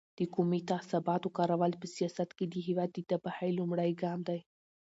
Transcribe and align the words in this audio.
د 0.17 0.19
قومي 0.33 0.61
تعصباتو 0.71 1.33
کارول 1.37 1.71
په 1.81 1.87
سیاست 1.95 2.29
کې 2.37 2.45
د 2.47 2.55
هېواد 2.67 2.89
د 2.93 2.99
تباهۍ 3.09 3.51
لومړی 3.59 3.91
ګام 4.01 4.19
دی. 4.27 4.39